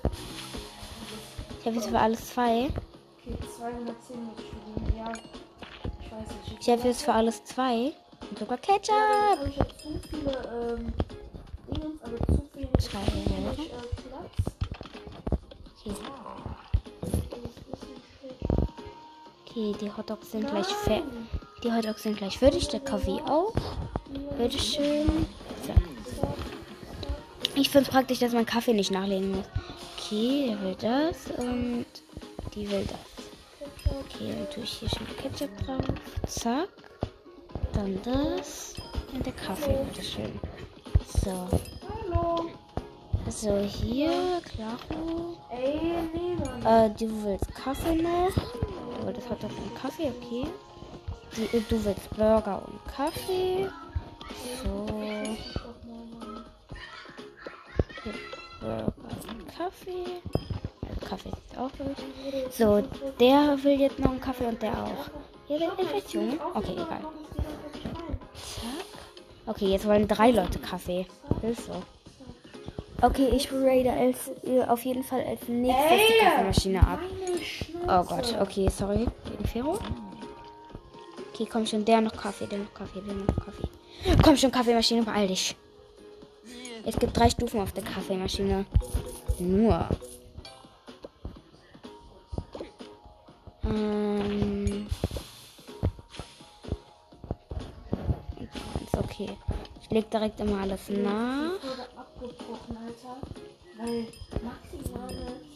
Ich 1.61 1.67
habe 1.67 1.76
jetzt 1.76 1.88
für 1.88 1.99
alles 1.99 2.31
zwei. 2.31 2.64
Okay, 2.64 3.37
210 3.57 4.25
muss 4.25 4.38
ich 6.61 6.69
habe 6.69 6.88
jetzt 6.88 7.02
für 7.02 7.12
alles 7.12 7.45
zwei. 7.45 7.93
Und 8.31 8.38
sogar 8.38 8.59
Ketchup. 8.59 8.95
habe 8.95 9.49
ich 9.49 9.57
ja 9.57 9.67
zu 9.69 9.99
viele, 10.11 10.76
ähm, 10.76 10.93
Dingens, 11.71 12.02
also 12.02 12.17
zu 12.26 12.49
viele 12.52 12.69
Okay, 19.59 19.75
die 19.81 19.91
Hotdogs 19.91 20.31
sind 20.31 20.49
gleich 20.49 20.69
fertig. 20.69 21.11
Die 21.65 21.73
Hotdogs 21.73 22.05
sind 22.05 22.17
gleich 22.17 22.38
fertig. 22.38 22.69
Der 22.69 22.79
Kaffee 22.79 23.21
auch. 23.27 23.53
Bitteschön. 24.38 25.27
So. 25.67 25.75
Ich 27.57 27.69
finde 27.69 27.88
es 27.88 27.93
praktisch, 27.93 28.21
dass 28.21 28.33
man 28.33 28.47
Kaffee 28.47 28.73
nicht 28.73 28.93
nachlegen 28.93 29.33
muss. 29.33 29.47
Okay, 29.97 30.47
der 30.50 30.62
will 30.62 30.77
das 30.79 31.38
und 31.38 31.87
die 32.55 32.71
will 32.71 32.87
das. 32.87 33.91
Okay, 33.91 34.33
dann 34.33 34.49
tue 34.49 34.62
ich 34.62 34.71
hier 34.75 34.88
schon 34.91 35.09
Ketchup 35.17 35.50
drauf. 35.67 35.85
Zack. 36.29 36.69
Dann 37.73 37.99
das. 38.05 38.75
Und 39.12 39.27
der 39.27 39.33
Kaffee, 39.33 39.77
bitteschön. 39.88 40.38
So. 41.25 41.49
Hallo. 42.07 42.49
So, 43.29 43.59
hier, 43.59 44.41
klaro. 44.45 45.37
Äh, 45.50 46.91
du 46.91 47.25
willst 47.25 47.53
Kaffee 47.57 47.97
noch. 47.97 48.68
Du 49.09 49.15
wolltest 49.15 49.31
Hotdog 49.31 49.50
und 49.57 49.75
Kaffee, 49.75 50.12
okay. 50.21 50.47
Die, 51.35 51.57
äh, 51.57 51.62
du 51.67 51.83
willst 51.83 52.11
Burger 52.11 52.62
und 52.67 52.95
Kaffee. 52.95 53.67
So. 54.62 54.87
Hier, 58.05 58.15
Burger 58.61 58.93
und 59.31 59.49
Kaffee. 59.49 60.21
Also 60.87 61.07
Kaffee 61.09 61.31
ist 61.31 61.59
auch 61.59 61.71
durch. 61.71 62.53
So, 62.55 62.83
der 63.19 63.65
will 63.65 63.81
jetzt 63.81 63.99
noch 63.99 64.11
einen 64.11 64.21
Kaffee 64.21 64.45
und 64.45 64.61
der 64.61 64.73
auch. 64.73 65.09
Hier 65.47 65.61
will 65.61 65.71
Infektion. 65.79 66.38
Okay, 66.53 66.73
egal. 66.73 67.00
Zack. 68.35 69.00
Okay, 69.47 69.69
jetzt 69.69 69.87
wollen 69.87 70.07
drei 70.07 70.33
Leute 70.33 70.59
Kaffee. 70.59 71.07
Ist 71.41 71.65
so. 71.65 71.83
Okay, 73.00 73.29
ich 73.35 73.50
rate 73.53 73.91
als, 73.91 74.31
äh, 74.45 74.65
auf 74.65 74.85
jeden 74.85 75.03
Fall 75.03 75.25
als 75.25 75.49
nächstes 75.49 75.99
die 76.09 76.25
Kaffeemaschine 76.25 76.81
ab. 76.81 76.99
Oh 77.90 78.04
Gott, 78.04 78.37
okay, 78.38 78.68
sorry. 78.68 79.07
Gegen 79.25 79.45
Fero. 79.47 79.78
Okay, 81.33 81.49
komm 81.50 81.64
schon, 81.64 81.87
der 81.87 82.02
noch 82.02 82.12
Kaffee, 82.12 82.47
der 82.47 82.59
noch 82.59 82.75
Kaffee, 82.75 83.00
der 83.00 83.14
noch 83.14 83.35
Kaffee. 83.37 83.68
Komm 84.23 84.37
schon, 84.37 84.50
Kaffeemaschine, 84.50 85.02
beeil 85.02 85.28
dich. 85.28 85.57
Es 86.85 86.97
gibt 86.97 87.16
drei 87.16 87.30
Stufen 87.30 87.61
auf 87.61 87.73
der 87.73 87.85
Kaffeemaschine. 87.85 88.66
Nur. 89.38 89.88
Ähm. 93.64 94.87
Ist 98.85 98.99
okay. 98.99 99.30
Ich 99.80 99.90
leg 99.90 100.11
direkt 100.11 100.40
immer 100.40 100.61
alles 100.61 100.90
nach. 100.90 101.52
wurde 101.62 101.88
abgebrochen, 101.97 102.76
Alter. 102.76 103.16
Weil 103.78 104.07
maximale 104.42 105.48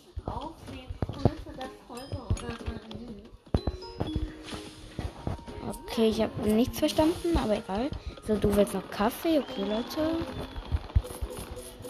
Okay, 5.93 6.09
ich 6.09 6.23
habe 6.23 6.49
nichts 6.49 6.79
verstanden, 6.79 7.37
aber 7.37 7.59
egal. 7.59 7.91
So, 8.27 8.35
du 8.37 8.57
willst 8.57 8.73
noch 8.73 8.91
Kaffee? 8.91 9.41
Okay, 9.41 9.61
Leute. 9.61 10.17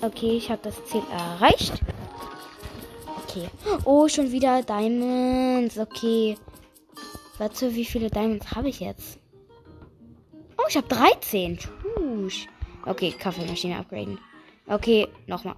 Okay, 0.01 0.39
ich 0.39 0.51
habe 0.51 0.61
das 0.65 0.85
Ziel 0.87 1.03
erreicht. 1.13 1.75
Okay. 3.23 3.49
Oh, 3.85 4.09
schon 4.09 4.33
wieder 4.33 4.61
Diamonds. 4.65 5.79
Okay. 5.79 6.37
Warte, 7.39 7.73
wie 7.77 7.85
viele 7.85 8.11
Diamonds 8.11 8.51
habe 8.51 8.71
ich 8.71 8.81
jetzt? 8.81 9.21
Oh, 10.59 10.65
ich 10.69 10.77
habe 10.77 10.89
13. 10.89 11.59
Tschüss. 11.59 12.49
Okay, 12.85 13.13
Kaffeemaschine 13.13 13.79
upgraden. 13.79 14.19
Okay, 14.67 15.07
nochmal. 15.29 15.55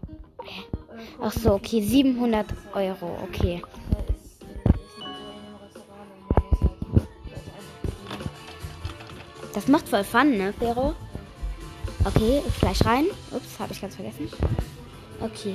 Ach 1.19 1.33
so, 1.33 1.55
okay, 1.55 1.81
700 1.81 2.47
Euro. 2.75 3.19
Okay. 3.23 3.63
Das 9.55 9.69
macht 9.69 9.89
voll 9.89 10.05
Fun, 10.05 10.37
ne, 10.37 10.53
Fero? 10.59 10.95
Okay, 12.05 12.43
Fleisch 12.59 12.85
rein. 12.85 13.07
Ups, 13.31 13.59
habe 13.59 13.73
ich 13.73 13.81
ganz 13.81 13.95
vergessen. 13.95 14.29
Okay. 15.21 15.55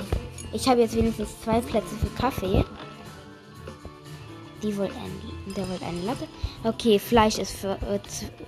Ich 0.53 0.67
habe 0.67 0.81
jetzt 0.81 0.95
wenigstens 0.95 1.29
zwei 1.41 1.59
Plätze 1.59 1.95
für 1.97 2.09
Kaffee. 2.19 2.63
Die 4.63 4.75
wollte 4.77 4.95
ein, 4.95 5.53
der 5.55 5.69
wollte 5.69 5.85
eine 5.85 6.01
Latte. 6.01 6.27
Okay, 6.63 6.97
Fleisch 6.97 7.37
ist 7.37 7.57
für, 7.57 7.73
äh, 7.73 7.99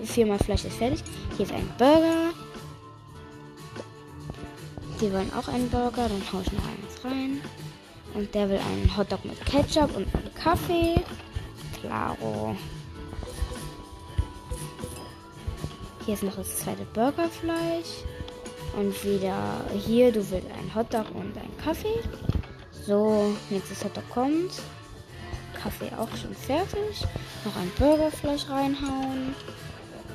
viermal 0.03 0.39
Fleisch 0.39 0.65
ist 0.65 0.77
fertig. 0.77 1.03
Hier 1.38 1.46
ist 1.46 1.53
ein 1.53 1.70
Burger. 1.77 2.34
Die 5.00 5.12
wollen 5.12 5.31
auch 5.34 5.48
einen 5.48 5.70
Burger. 5.70 6.10
Dann 6.10 6.24
haue 6.34 6.41
ich 6.41 6.51
noch 6.53 6.63
eins 6.63 7.05
rein. 7.05 7.41
Und 8.13 8.34
der 8.34 8.50
will 8.50 8.60
einen 8.60 8.98
Hotdog 8.98 9.24
mit 9.25 9.46
Ketchup 9.46 9.96
und 9.96 10.08
einen 10.15 10.34
Kaffee. 10.34 10.96
Klaro. 11.79 12.55
Hier 16.05 16.15
ist 16.15 16.24
noch 16.24 16.36
das 16.36 16.58
zweite 16.58 16.84
Burgerfleisch. 16.93 18.03
Und 18.75 19.03
wieder 19.03 19.62
hier, 19.86 20.12
du 20.12 20.20
willst 20.31 20.50
einen 20.51 20.74
Hotdog 20.74 21.05
und 21.13 21.38
einen 21.38 21.58
Kaffee. 21.63 22.00
So, 22.86 23.36
nächstes 23.51 23.84
Hotdog 23.84 24.10
kommt. 24.10 24.51
Kaffee 25.62 25.91
auch 25.98 26.10
schon 26.17 26.34
fertig. 26.34 27.05
Noch 27.46 27.55
ein 27.55 27.72
Burgerfleisch 27.77 28.50
reinhauen. 28.50 29.36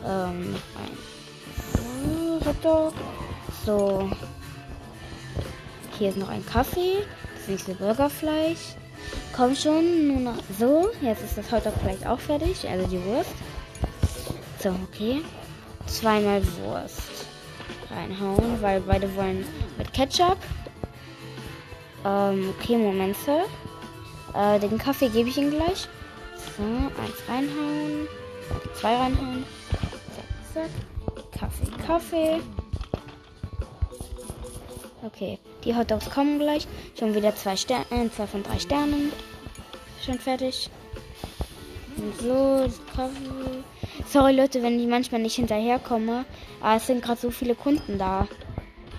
Ähm, 0.05 0.53
noch 0.53 2.41
ein 2.41 2.47
Hotdog. 2.47 2.95
So. 3.65 4.11
Hier 5.99 6.09
ist 6.09 6.19
noch 6.19 6.31
ein 6.31 6.45
Kaffee. 6.47 7.05
Das 7.37 7.47
nächste 7.47 7.75
Burgerfleisch. 7.75 8.75
Komm 9.37 9.55
schon, 9.55 10.09
nur 10.09 10.33
noch 10.33 10.43
so. 10.59 10.91
Jetzt 11.01 11.23
ist 11.23 11.39
das 11.39 11.53
Hotdog 11.53 11.75
vielleicht 11.81 12.05
auch 12.07 12.19
fertig. 12.19 12.69
Also 12.69 12.89
die 12.89 13.05
Wurst. 13.05 13.31
So, 14.61 14.71
okay 14.91 15.23
zweimal 15.87 16.43
Wurst 16.59 17.27
reinhauen, 17.91 18.61
weil 18.61 18.81
beide 18.81 19.15
wollen 19.17 19.45
mit 19.79 19.93
Ketchup. 19.93 20.39
Ähm, 22.05 22.55
okay, 22.59 22.77
Moment. 22.77 23.17
Äh, 24.35 24.59
den 24.61 24.79
Kaffee 24.79 25.09
gebe 25.09 25.29
ich 25.29 25.39
ihm 25.39 25.51
gleich. 25.51 25.89
So, 26.57 26.63
eins 26.63 27.29
reinhauen. 27.29 28.07
Zwei 28.75 28.97
reinhauen. 28.97 29.45
Zack, 30.15 30.65
zack. 30.65 30.71
Kaffee, 31.39 31.71
Kaffee. 31.87 32.41
Okay, 35.03 35.39
die 35.65 35.75
Hotdogs 35.75 36.11
kommen 36.11 36.39
gleich. 36.39 36.67
Schon 36.99 37.15
wieder 37.15 37.35
zwei 37.37 37.57
Sterne, 37.57 37.85
äh, 37.91 38.11
zwei 38.11 38.27
von 38.27 38.43
drei 38.43 38.59
Sternen. 38.59 39.13
Schon 40.05 40.19
fertig. 40.19 40.71
So, 42.21 42.67
Kaffee. 42.95 43.65
Sorry 44.07 44.33
Leute, 44.35 44.63
wenn 44.63 44.79
ich 44.79 44.87
manchmal 44.87 45.21
nicht 45.21 45.37
hinterherkomme. 45.37 46.25
Aber 46.61 46.77
es 46.77 46.87
sind 46.87 47.03
gerade 47.03 47.21
so 47.21 47.31
viele 47.31 47.55
Kunden 47.55 47.99
da. 47.99 48.27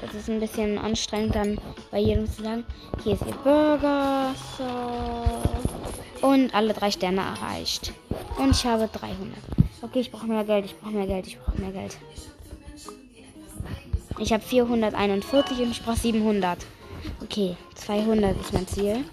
Das 0.02 0.14
ist 0.14 0.30
ein 0.30 0.40
bisschen 0.40 0.78
anstrengend 0.78 1.36
dann 1.36 1.60
bei 1.92 2.00
jedem 2.00 2.32
zu 2.32 2.44
sagen, 2.44 2.66
hier 3.04 3.14
ist 3.14 3.26
ihr 3.26 3.34
Burger. 3.44 4.34
So. 4.58 6.28
Und 6.28 6.54
alle 6.54 6.74
drei 6.74 6.92
Sterne 6.92 7.22
erreicht. 7.22 7.94
Und 8.38 8.52
ich 8.52 8.66
habe 8.66 8.88
300. 8.92 9.38
Okay, 9.82 10.00
ich 10.00 10.12
brauche 10.12 10.28
mehr 10.28 10.44
Geld, 10.44 10.66
ich 10.66 10.78
brauche 10.78 10.92
mehr 10.92 11.08
Geld, 11.08 11.28
ich 11.28 11.40
brauche 11.40 11.60
mehr 11.60 11.72
Geld. 11.72 11.98
Ich 14.20 14.34
habe 14.34 14.44
441 14.44 15.60
und 15.60 15.72
ich 15.72 15.84
brauche 15.84 15.98
700. 15.98 16.58
Okay, 17.24 17.56
200 17.76 18.40
ist 18.40 18.54
mein 18.54 18.68
Ziel. 18.68 19.04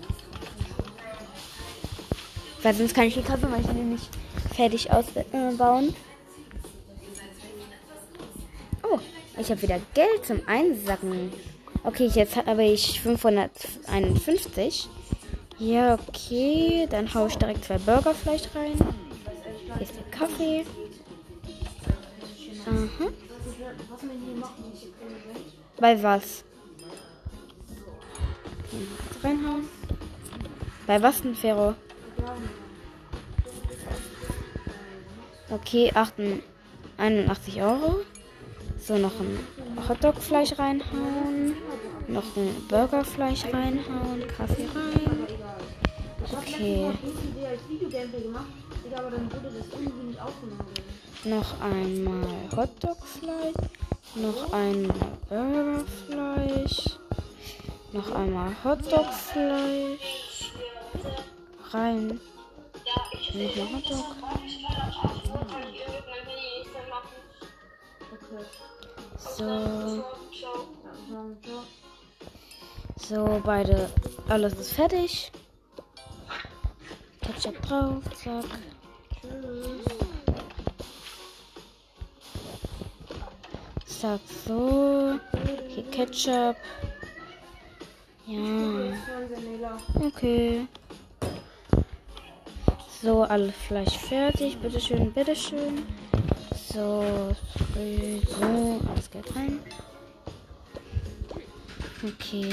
Weil 2.65 2.75
sonst 2.75 2.95
kann 2.95 3.05
ich 3.05 3.15
die 3.15 3.23
Kaffeemaschine 3.23 3.85
nicht 3.85 4.09
fertig 4.55 4.91
ausbauen. 4.91 5.95
Oh, 8.83 8.99
ich 9.39 9.51
habe 9.51 9.61
wieder 9.61 9.79
Geld 9.93 10.25
zum 10.27 10.41
Einsacken. 10.47 11.31
Okay, 11.85 12.07
jetzt 12.07 12.37
habe 12.37 12.65
ich 12.65 13.03
551. 13.03 14.89
Ja, 15.59 15.99
okay. 16.09 16.87
Dann 16.89 17.13
haue 17.13 17.29
ich 17.29 17.37
direkt 17.37 17.67
zwei 17.67 17.77
Burgerfleisch 17.77 18.45
rein. 18.55 18.79
Hier 19.67 19.83
ist 19.83 19.93
der 19.95 20.11
Kaffee. 20.11 20.65
Aha. 22.67 23.11
Bei 25.79 26.03
was? 26.03 26.45
Reinhauen. 29.23 29.69
Bei 30.87 31.03
was 31.03 31.21
denn, 31.21 31.35
Fero? 31.35 31.75
Okay, 35.51 35.93
81 36.97 37.63
Euro. 37.63 38.01
So, 38.79 38.99
noch 38.99 39.19
ein 39.21 39.39
Hotdog-Fleisch 39.89 40.59
reinhauen. 40.59 41.55
Noch 42.09 42.37
ein 42.37 42.55
Burgerfleisch 42.69 43.45
reinhauen. 43.45 44.27
Kaffee 44.37 44.69
rein. 44.75 45.27
Okay. 46.33 46.93
Noch 51.25 51.61
einmal 51.61 52.27
Hotdog-Fleisch. 52.55 53.55
Noch 54.17 54.53
einmal 54.53 54.97
Burgerfleisch. 55.29 56.99
Noch 57.93 58.15
einmal 58.15 58.55
Hotdog-Fleisch. 58.65 60.44
Rein. 61.75 62.21
Nicht 63.33 63.57
mehr 63.57 63.69
Hotdog. 63.73 64.05
So. 69.19 70.05
So, 72.97 73.43
beide. 73.45 73.91
Alles 74.29 74.55
ist 74.55 74.73
fertig. 74.73 75.33
Ketchup 77.21 77.61
drauf. 77.63 78.03
Zack. 78.23 78.45
Zack, 83.85 84.21
so. 84.47 85.19
Hier 85.69 85.91
Ketchup. 85.91 86.57
Ja. 88.27 88.97
Okay. 90.01 90.69
So, 93.05 93.23
alles 93.23 93.55
Fleisch 93.69 93.99
fertig. 93.99 94.57
Bitteschön, 94.63 95.13
bitteschön. 95.13 95.85
So, 96.73 97.05
so, 98.39 98.81
alles 98.89 99.11
geht 99.11 99.37
rein. 99.37 99.61
Okay. 102.03 102.51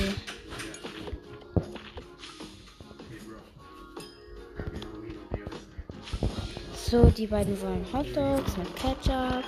So, 6.75 7.05
die 7.05 7.27
beiden 7.27 7.61
wollen 7.61 7.85
Hotdogs 7.93 8.57
mit 8.57 8.75
Ketchup. 8.75 9.45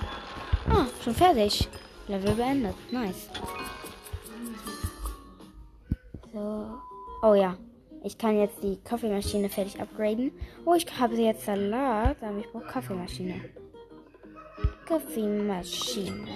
Ah, 0.70 0.86
schon 1.02 1.14
fertig. 1.14 1.68
Level 2.08 2.34
beendet. 2.34 2.76
Nice. 2.90 3.28
So. 6.32 6.80
Oh 7.22 7.34
ja. 7.34 7.54
Ich 8.04 8.18
kann 8.18 8.38
jetzt 8.38 8.62
die 8.62 8.76
Kaffeemaschine 8.84 9.48
fertig 9.48 9.80
upgraden. 9.80 10.30
Oh, 10.66 10.74
ich 10.74 10.86
habe 11.00 11.14
jetzt 11.16 11.46
Salat, 11.46 12.22
aber 12.22 12.38
ich 12.38 12.52
brauche 12.52 12.66
Kaffeemaschine. 12.66 13.40
Kaffeemaschine. 14.84 16.28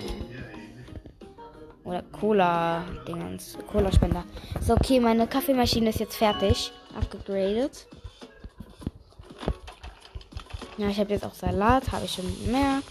Oder 1.85 2.03
Cola-Dingens. 2.05 3.59
Cola-Spender. 3.71 4.25
So, 4.63 4.73
okay, 4.73 4.99
meine 4.99 5.27
Kaffeemaschine 5.27 5.91
ist 5.91 6.01
jetzt 6.01 6.17
fertig. 6.17 6.73
Abgegradet. 6.97 7.87
Ja, 10.79 10.89
ich 10.89 10.99
habe 10.99 11.13
jetzt 11.13 11.27
auch 11.27 11.35
Salat, 11.35 11.93
habe 11.93 12.07
ich 12.07 12.13
schon 12.13 12.45
gemerkt. 12.47 12.89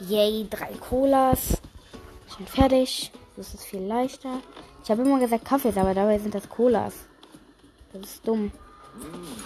Yay, 0.00 0.46
drei 0.50 0.72
Colas. 0.74 1.58
Schon 2.36 2.46
fertig. 2.46 3.10
Das 3.36 3.54
ist 3.54 3.64
viel 3.64 3.80
leichter. 3.80 4.40
Ich 4.82 4.90
habe 4.90 5.02
immer 5.02 5.18
gesagt 5.18 5.44
Kaffees, 5.44 5.76
aber 5.76 5.94
dabei 5.94 6.18
sind 6.18 6.34
das 6.34 6.48
Colas. 6.48 6.94
Das 7.92 8.02
ist 8.02 8.26
dumm. 8.26 8.50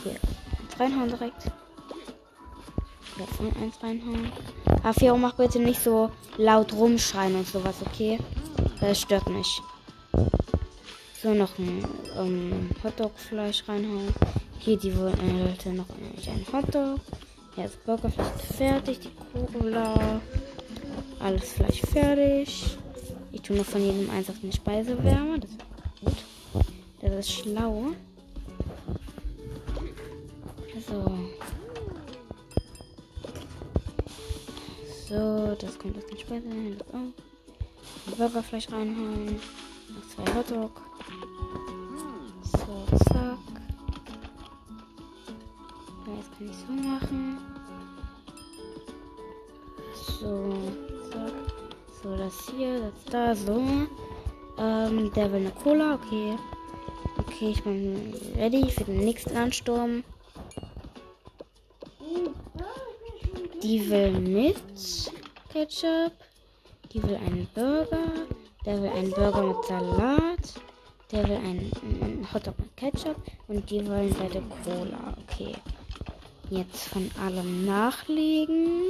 Hier. 0.03 0.17
Reinhauen 0.79 1.09
direkt. 1.09 1.51
Jetzt 3.19 3.41
noch 3.41 3.63
eins 3.63 3.83
reinhauen. 3.83 4.33
Afero, 4.83 5.17
mach 5.17 5.35
bitte 5.35 5.61
nicht 5.61 5.81
so 5.81 6.11
laut 6.37 6.73
rumschreien 6.73 7.37
und 7.37 7.47
sowas, 7.47 7.77
okay? 7.87 8.19
Das 8.81 9.01
stört 9.01 9.29
mich. 9.29 9.63
So, 11.23 11.33
noch 11.33 11.59
ein 11.59 11.87
ähm, 12.19 12.71
Hotdog-Fleisch 12.83 13.69
reinhauen. 13.69 14.13
Hier, 14.59 14.77
die 14.77 14.97
wollte 14.97 15.71
noch 15.71 15.87
ein 15.89 16.47
Hotdog. 16.53 17.01
Jetzt 17.57 17.85
Burgerfleisch 17.87 18.43
fertig. 18.57 18.99
Die 19.01 19.59
Cola. 19.59 20.21
Alles 21.21 21.53
Fleisch 21.53 21.81
fertig. 21.83 22.77
Ich 23.45 23.49
tue 23.49 23.59
noch 23.59 23.67
von 23.67 23.83
jedem 23.83 24.09
eins 24.09 24.31
auf 24.31 24.41
den 24.41 24.51
Speisewärmer. 24.51 25.39
Das 25.39 25.51
ist 25.51 25.59
gut. 26.01 26.15
Das 27.03 27.13
ist 27.13 27.31
schlau. 27.31 27.89
So. 30.89 31.19
So, 35.07 35.55
das 35.57 35.79
kommt 35.79 35.99
aus 35.99 36.07
den 36.07 36.19
Speiser 36.19 36.49
hin. 36.49 36.79
Das 36.79 36.89
auch. 36.89 38.17
Burgerfleisch 38.17 38.73
reinhauen. 38.73 39.35
Noch 39.35 40.09
zwei 40.09 40.35
Hotdog. 40.35 40.81
So, 42.51 42.97
zack. 43.11 43.39
Ja, 46.07 46.15
jetzt 46.17 46.39
kann 46.39 46.49
ich 46.49 46.57
so 46.57 46.73
machen. 46.73 47.39
So. 50.19 50.74
So, 52.05 52.15
das 52.19 52.51
hier, 52.55 52.81
das 52.81 53.05
da, 53.11 53.35
so. 53.35 53.63
Ähm, 54.59 55.11
der 55.17 55.33
will 55.33 55.41
eine 55.41 55.51
Cola, 55.53 55.95
okay. 55.95 56.37
Okay, 57.17 57.53
ich 57.53 57.65
bin 57.65 58.15
ready 58.37 58.71
für 58.71 58.85
den 58.85 58.99
nächsten 58.99 59.35
Ansturm. 59.35 60.05
Die 63.63 63.89
will 63.89 64.11
mit 64.21 64.57
Ketchup. 65.51 66.13
Die 66.93 67.03
will 67.03 67.17
einen 67.17 67.49
Burger. 67.55 68.27
Der 68.67 68.83
will 68.83 68.91
einen 68.91 69.11
Burger 69.11 69.43
mit 69.43 69.65
Salat. 69.65 70.61
Der 71.11 71.27
will 71.27 71.37
einen 71.37 72.29
Hotdog 72.35 72.59
mit 72.59 72.77
Ketchup. 72.77 73.17
Und 73.49 73.71
die 73.71 73.89
wollen 73.89 74.15
beide 74.19 74.43
Cola. 74.63 75.17
Okay. 75.27 75.55
Jetzt 76.51 76.89
von 76.89 77.11
allem 77.25 77.65
nachlegen. 77.65 78.83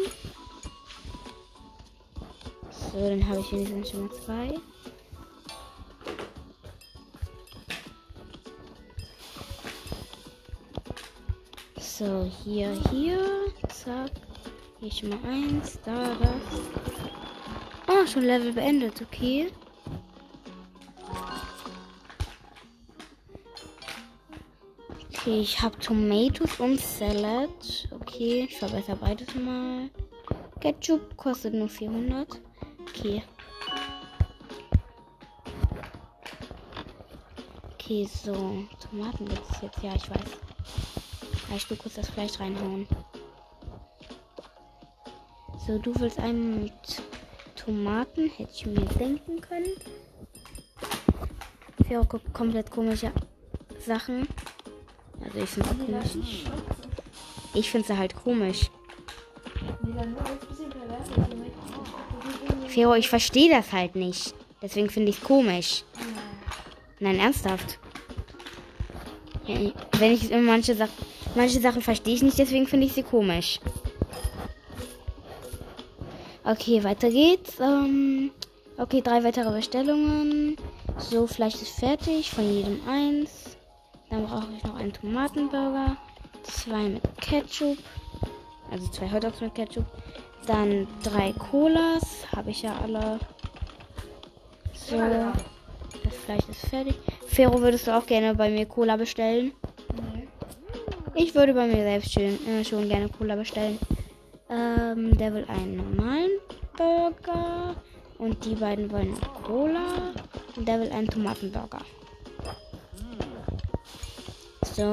So, 2.95 3.01
dann 3.01 3.29
habe 3.29 3.41
ich 3.41 3.51
wenigstens 3.51 3.91
schon 3.91 4.07
mal 4.07 4.15
zwei. 4.25 4.55
So, 11.77 12.31
hier, 12.45 12.71
hier. 12.93 13.51
Zack. 13.69 14.13
Hier 14.79 14.93
schon 14.93 15.09
mal 15.09 15.19
eins. 15.25 15.77
Da, 15.85 16.15
das. 16.15 16.31
Oh, 17.89 18.07
schon 18.07 18.23
Level 18.23 18.53
beendet. 18.53 19.03
Okay. 19.03 19.51
Okay, 25.09 25.41
ich 25.41 25.61
habe 25.61 25.77
Tomatoes 25.81 26.61
und 26.61 26.81
Salad. 26.81 27.89
Okay, 27.91 28.47
ich 28.49 28.57
verbessere 28.57 28.95
beides 28.95 29.35
mal. 29.35 29.91
Ketchup 30.61 31.17
kostet 31.17 31.55
nur 31.55 31.69
400. 31.69 32.44
Okay. 33.05 33.23
Okay, 37.75 38.07
so. 38.07 38.65
Tomaten 38.81 39.29
gibt 39.29 39.43
es 39.51 39.61
jetzt. 39.61 39.83
Ja, 39.83 39.95
ich 39.95 40.09
weiß. 40.09 40.21
Ich 41.55 41.69
will 41.69 41.77
kurz 41.77 41.97
das 41.97 42.09
Fleisch 42.09 42.41
reinhauen. 42.41 42.89
So, 45.67 45.79
du 45.79 45.95
willst 46.01 46.19
einen 46.19 46.63
mit 46.63 46.73
Tomaten. 47.57 48.31
Hätte 48.31 48.53
ich 48.55 48.65
mir 48.65 48.87
denken 48.87 49.39
können. 49.39 49.73
Für 51.87 52.01
auch 52.01 52.09
komplett 52.33 52.71
komische 52.71 53.13
Sachen. 53.85 54.27
Also 55.23 55.41
ich 55.41 55.51
finde 55.51 55.69
es 55.69 55.77
komisch. 55.77 56.45
Ich 57.53 57.71
finde 57.71 57.93
es 57.93 57.99
halt 57.99 58.17
komisch. 58.17 58.71
Fero, 62.75 62.95
ich 62.95 63.09
verstehe 63.09 63.51
das 63.51 63.73
halt 63.73 63.95
nicht. 63.95 64.35
Deswegen 64.61 64.91
finde 64.91 65.11
ich 65.11 65.19
es 65.19 65.25
komisch. 65.25 65.85
Nein, 66.99 67.21
ernsthaft. 67.21 67.79
Wenn 69.47 70.13
ich 70.13 70.31
manche 70.31 70.75
Sachen, 70.75 70.93
manche 71.37 71.61
Sachen 71.61 71.83
verstehe 71.83 72.15
ich 72.15 72.23
nicht, 72.23 72.39
deswegen 72.39 72.67
finde 72.67 72.87
ich 72.87 72.93
sie 72.93 73.05
komisch. 73.05 73.61
Okay, 76.45 76.83
weiter 76.83 77.11
geht's. 77.11 77.61
Ähm, 77.61 78.33
okay, 78.77 79.01
drei 79.03 79.23
weitere 79.23 79.53
Bestellungen. 79.53 80.57
So, 80.99 81.29
Fleisch 81.29 81.55
ist 81.55 81.79
fertig, 81.79 82.31
von 82.31 82.53
jedem 82.53 82.81
eins. 82.89 83.57
Dann 84.11 84.27
brauche 84.27 84.49
ich 84.57 84.65
noch 84.65 84.75
einen 84.75 84.93
Tomatenburger. 84.93 85.97
Zwei 86.43 86.89
mit 86.89 87.03
Ketchup. 87.21 87.79
Also 88.71 88.89
zwei 88.89 89.11
Hotdogs 89.13 89.41
mit 89.41 89.55
Ketchup. 89.55 89.87
Dann 90.47 90.87
drei 91.03 91.33
Colas. 91.33 92.27
Habe 92.35 92.51
ich 92.51 92.63
ja 92.63 92.75
alle. 92.83 93.19
So. 94.75 94.97
Das 96.03 96.15
Fleisch 96.25 96.49
ist 96.51 96.67
fertig. 96.67 96.97
Fero, 97.27 97.61
würdest 97.61 97.87
du 97.87 97.97
auch 97.97 98.07
gerne 98.07 98.35
bei 98.35 98.51
mir 98.51 98.67
Cola 98.67 98.97
bestellen? 98.97 99.53
Nee. 99.95 100.29
Ich 101.15 101.35
würde 101.35 101.55
bei 101.55 101.67
mir 101.67 101.83
selbst 101.83 102.13
schön, 102.13 102.39
äh, 102.47 102.65
schon 102.65 102.89
gerne 102.89 103.09
Cola 103.09 103.37
bestellen. 103.37 103.79
Ähm, 104.51 105.17
der 105.17 105.33
will 105.33 105.47
einen 105.49 105.77
normalen 105.77 106.31
Burger. 106.77 107.77
Und 108.19 108.45
die 108.45 108.55
beiden 108.55 108.91
wollen 108.91 109.17
Cola. 109.45 110.13
Und 110.57 110.69
der 110.69 110.81
will 110.81 110.91
einen 110.93 111.09
Tomatenburger. 111.09 111.81
So. 114.75 114.85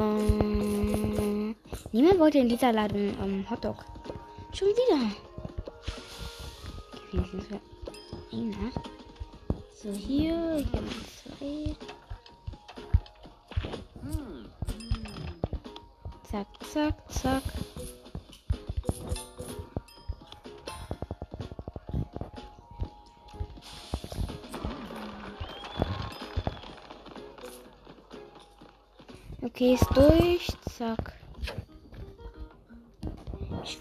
Niemand 1.91 2.19
wollte 2.19 2.37
in 2.37 2.49
dieser 2.49 2.71
Ladung 2.71 3.13
ähm, 3.23 3.45
Hotdog. 3.49 3.83
Schon 4.53 4.67
wieder. 4.69 5.30
Okay, 7.13 7.17
wenigstens 7.17 7.47
für 7.47 8.37
einer. 8.37 8.71
So, 9.75 9.91
hier. 9.91 10.65
Hier 10.71 10.81
mal 10.81 10.91
zwei. 11.17 11.75
Zack, 16.23 16.47
zack, 16.71 17.11
zack. 17.11 17.43
Okay, 29.41 29.73
ist 29.73 29.89
durch. 29.93 30.47
Zack. 30.77 31.20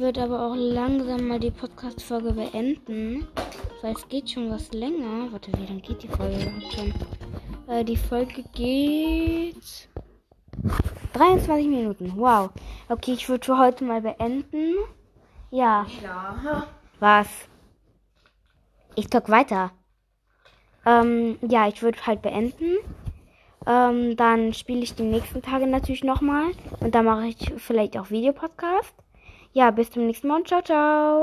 Ich 0.01 0.05
würde 0.07 0.23
aber 0.23 0.47
auch 0.47 0.55
langsam 0.57 1.29
mal 1.29 1.39
die 1.39 1.51
Podcast-Folge 1.51 2.33
beenden. 2.33 3.29
Weil 3.83 3.93
es 3.93 4.09
geht 4.09 4.31
schon 4.31 4.51
was 4.51 4.73
länger. 4.73 5.31
Warte, 5.31 5.53
wie 5.53 5.67
lange 5.67 5.83
geht 5.83 6.03
die 6.03 6.09
Folge 6.09 6.37
überhaupt 6.37 6.73
schon? 6.73 6.95
Äh, 7.69 7.85
die 7.85 7.99
Folge 7.99 8.43
geht 8.55 9.91
23 11.13 11.67
Minuten. 11.67 12.15
Wow. 12.17 12.49
Okay, 12.89 13.13
ich 13.13 13.29
würde 13.29 13.45
für 13.45 13.59
heute 13.59 13.85
mal 13.85 14.01
beenden. 14.01 14.77
Ja. 15.51 15.87
Klar. 15.99 16.69
Was? 16.99 17.29
Ich 18.95 19.09
talk 19.09 19.29
weiter. 19.29 19.71
Ähm, 20.87 21.37
ja, 21.43 21.69
ich 21.69 21.83
würde 21.83 22.07
halt 22.07 22.23
beenden. 22.23 22.79
Ähm, 23.67 24.17
dann 24.17 24.55
spiele 24.55 24.81
ich 24.81 24.95
die 24.95 25.03
nächsten 25.03 25.43
Tage 25.43 25.67
natürlich 25.67 26.05
nochmal. 26.05 26.53
Und 26.81 26.95
dann 26.95 27.05
mache 27.05 27.27
ich 27.27 27.53
vielleicht 27.59 27.99
auch 27.99 28.09
Videopodcast. 28.09 28.95
Ja, 29.53 29.71
bis 29.71 29.91
zum 29.91 30.07
nächsten 30.07 30.27
Mal 30.29 30.39
und 30.41 30.49
ciao, 30.49 30.61
ciao. 30.63 31.19